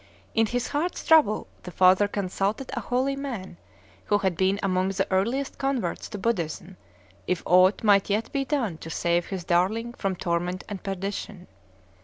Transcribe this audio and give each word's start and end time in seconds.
In 0.33 0.47
his 0.47 0.69
heart's 0.69 1.05
trouble 1.05 1.45
the 1.61 1.69
father 1.69 2.07
consulted 2.07 2.71
a 2.73 2.79
holy 2.79 3.15
man, 3.15 3.57
who 4.05 4.17
had 4.17 4.35
been 4.35 4.59
among 4.63 4.89
the 4.89 5.05
earliest 5.11 5.59
converts 5.59 6.09
to 6.09 6.17
Buddhism, 6.17 6.75
if 7.27 7.43
aught 7.45 7.83
might 7.83 8.09
yet 8.09 8.31
be 8.31 8.43
done 8.43 8.79
to 8.79 8.89
save 8.89 9.27
his 9.27 9.43
darling 9.43 9.93
from 9.93 10.15
torment 10.15 10.63
and 10.67 10.81
perdition. 10.81 11.45